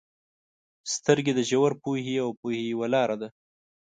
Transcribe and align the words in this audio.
•سترګې 0.93 1.33
د 1.35 1.39
ژور 1.49 1.71
پوهې 1.83 2.15
او 2.23 2.29
پوهې 2.39 2.61
یوه 2.71 2.87
لاره 2.93 3.15
ده. 3.21 3.29